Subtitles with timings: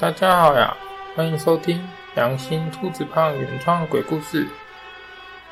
[0.00, 0.76] 大家好呀，
[1.16, 4.46] 欢迎收听良心兔子胖原创鬼故事。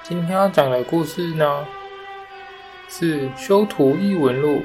[0.04, 1.66] 今天要讲的故事呢，
[2.88, 4.58] 是《修图异闻录》。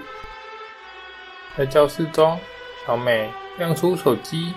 [1.58, 2.40] 在教室中，
[2.86, 4.54] 小美亮出手机，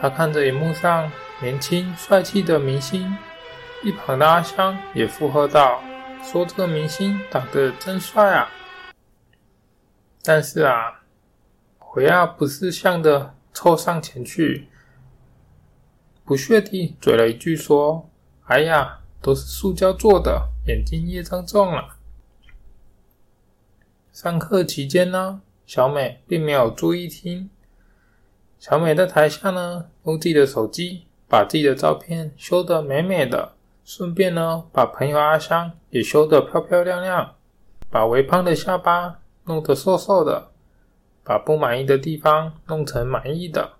[0.00, 1.10] 她看着荧幕上
[1.40, 3.18] 年轻帅气的明星，
[3.82, 5.82] 一旁的阿香也附和道
[6.22, 8.48] ：“说这个明星长得真帅啊！”
[10.22, 11.00] 但是啊，
[11.78, 13.34] 回啊不是像的。
[13.52, 14.68] 凑上前去，
[16.24, 18.08] 不屑地嘴了一句说
[18.46, 21.96] ：“哎呀，都是塑胶做的，眼睛业障重了。”
[24.12, 27.50] 上课期间呢，小美并没有注意听。
[28.58, 37.34] 小美在台下呢，用自己的手机把自己的照片修得美美的，顺便呢，把朋友阿香也修得漂漂亮亮，
[37.90, 40.51] 把微胖的下巴弄得瘦瘦的。
[41.24, 43.74] 把不满意的地方弄成满意的，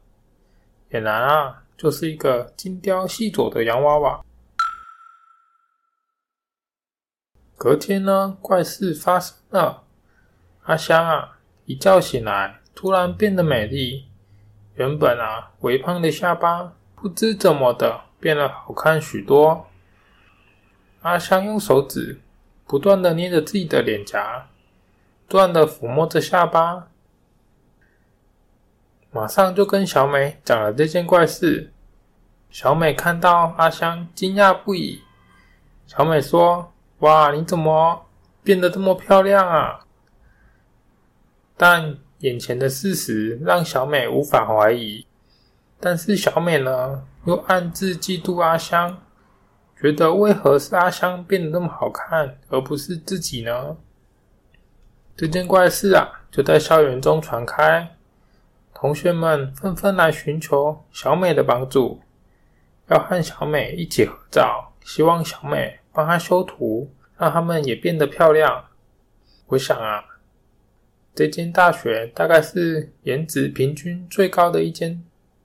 [0.90, 4.24] 俨然啊，就是一个精雕细琢的洋娃娃。
[7.56, 9.84] 隔天呢，怪事发生了。
[10.64, 14.06] 阿香啊，一觉醒来，突然变得美丽。
[14.74, 19.66] 原本啊，微胖的下巴，不知怎么的变得好看许多。
[21.02, 22.20] 阿香用手指
[22.66, 24.48] 不断的捏着自己的脸颊，
[25.26, 26.88] 不断的抚摸着下巴。
[29.14, 31.70] 马上就跟小美讲了这件怪事。
[32.48, 35.02] 小美看到阿香，惊讶不已。
[35.86, 38.06] 小美说：“哇，你怎么
[38.42, 39.80] 变得这么漂亮啊？”
[41.58, 45.06] 但眼前的事实让小美无法怀疑。
[45.78, 49.02] 但是小美呢，又暗自嫉妒阿香，
[49.78, 53.76] 觉得为何是阿香变得那么好看，而不是自己呢？
[55.14, 57.96] 这件怪事啊，就在校园中传开。
[58.82, 62.00] 同学们纷纷来寻求小美的帮助，
[62.88, 68.64] 要和小美一起合照，希望小美帮她修图，让她们也变得漂亮。
[69.46, 70.02] 我想啊，
[71.14, 75.04] 这间大学大概是颜值平均最高的一间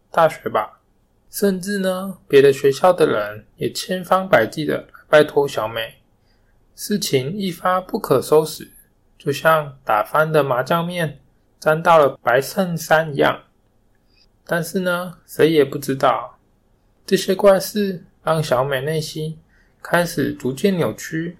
[0.09, 0.81] 大学吧，
[1.29, 5.97] 甚至呢，别的学校的人也千方百计的拜托小美。
[6.73, 8.71] 事情一发不可收拾，
[9.15, 11.19] 就像打翻的麻将面。
[11.59, 13.41] 沾到了白衬衫一样，
[14.45, 16.37] 但是呢，谁也不知道
[17.05, 19.39] 这些怪事让小美内心
[19.81, 21.37] 开始逐渐扭曲。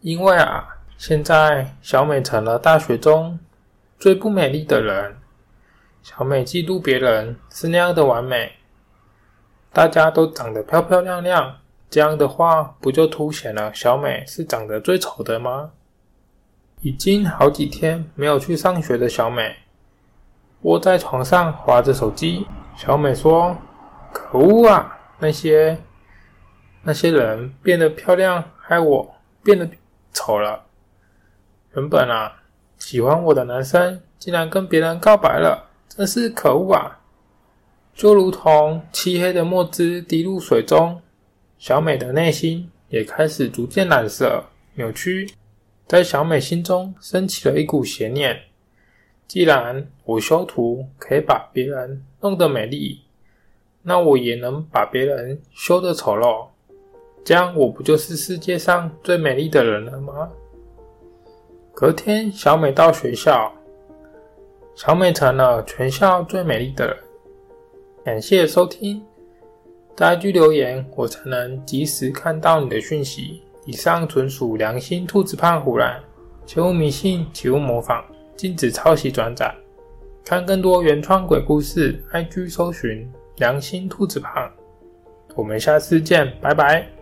[0.00, 3.38] 因为啊，现在小美成了大学中
[3.98, 5.16] 最不美丽的人。
[6.02, 8.52] 小美嫉妒别人是那样的完美，
[9.72, 15.72] 大家都长得漂漂亮亮，这样的话不就凸显了小美是长得最丑的吗？
[16.84, 19.56] 已经好几天没有去上学的小美，
[20.60, 22.46] 窝在床上滑着手机。
[22.76, 23.56] 小美说
[24.12, 24.94] ：“可恶啊！
[25.18, 25.78] 那些
[26.82, 29.66] 那些人变得漂亮，害我变得
[30.12, 30.62] 丑了。
[31.74, 32.30] 原本啊，
[32.76, 37.00] 喜欢我的男生竟然跟别人告白了，真是可恶啊！”
[37.96, 41.00] 就如同漆黑的墨汁滴入水中，
[41.56, 45.30] 小美的内心也开始逐渐染色、扭曲。
[45.86, 48.40] 在小美心中升起了一股邪念：
[49.28, 53.02] 既然我修图可以把别人弄得美丽，
[53.82, 56.46] 那我也能把别人修得丑陋，
[57.22, 60.30] 这样我不就是世界上最美丽的人了吗？
[61.74, 63.52] 隔天，小美到学校，
[64.74, 66.96] 小美成了全校最美丽的人。
[68.04, 69.04] 感谢收听，
[69.94, 73.42] 大家留言，我才能及时看到你的讯息。
[73.66, 75.98] 以上纯属良心兔子胖胡乱，
[76.46, 78.04] 切勿迷信，切勿模仿，
[78.36, 79.54] 禁止抄袭转载。
[80.24, 84.50] 看更多原创鬼故事，IG 搜寻良心兔子胖。
[85.34, 86.93] 我们下次见，拜拜。